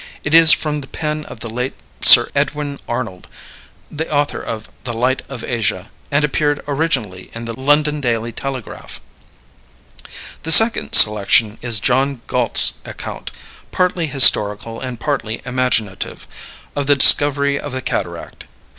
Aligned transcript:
It 0.23 0.33
is 0.33 0.51
from 0.51 0.81
the 0.81 0.87
pen 0.87 1.25
of 1.25 1.41
the 1.41 1.47
late 1.51 1.75
Sir 2.01 2.31
Edwin 2.33 2.79
Arnold, 2.87 3.27
the 3.91 4.11
author 4.11 4.41
of 4.41 4.67
"The 4.83 4.93
Light 4.93 5.21
of 5.29 5.43
Asia," 5.43 5.91
and 6.09 6.25
appeared 6.25 6.63
originally 6.67 7.29
in 7.35 7.45
the 7.45 7.53
London 7.53 8.01
Daily 8.01 8.31
Telegraph. 8.31 8.99
The 10.41 10.51
second 10.51 10.93
selection 10.93 11.59
is 11.61 11.79
John 11.79 12.21
Galt's 12.25 12.79
account, 12.83 13.29
partly 13.71 14.07
historical 14.07 14.79
and 14.81 14.99
partly 14.99 15.43
imaginative, 15.45 16.25
of 16.75 16.87
the 16.87 16.95
discovery 16.95 17.59
of 17.59 17.71
the 17.71 17.83
cataract. 17.83 18.45